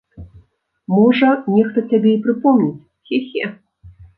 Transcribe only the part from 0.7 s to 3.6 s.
Можа, нехта цябе і прыпомніць, хе-хе.